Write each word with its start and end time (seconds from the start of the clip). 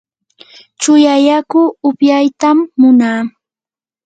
chuya 0.79 1.15
yaku 1.27 1.61
upyaytam 1.89 2.57
munaa. 2.79 3.21